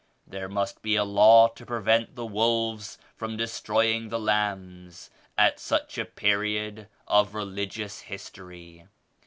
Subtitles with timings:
[0.25, 5.59] There must be a law to prevent the wolves from des troying the lambs at
[5.59, 8.87] such a period of religious history.